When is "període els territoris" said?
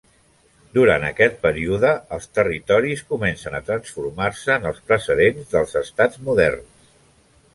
1.43-3.03